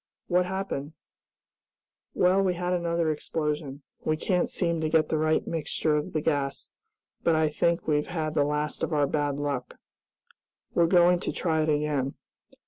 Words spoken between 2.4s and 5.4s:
we had another explosion. We can't seem to get the